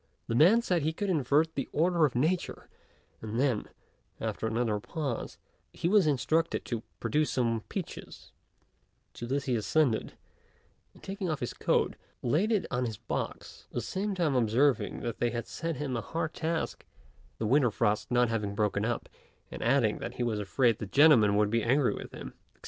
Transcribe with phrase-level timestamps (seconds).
[0.25, 2.67] The man said he could invert the order of nature;
[3.21, 3.69] and then,
[4.19, 5.37] after another pause,
[5.73, 8.31] he was instructed to produce some peaches;
[9.13, 10.13] to this he assented;
[10.95, 15.01] and taking off his coat, laid it on his box, at the same time observing
[15.01, 16.83] that they had set him a hard task,
[17.37, 19.07] the winter frost not having broken up,
[19.51, 22.35] and adding that he was afraid the gentlemen would be angry with him, &c.